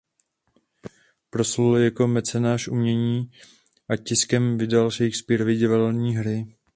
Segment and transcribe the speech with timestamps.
[1.29, 3.31] Proslul jako mecenáš umění
[3.89, 6.47] a tiskem vydal Shakespearovy divadelní hry.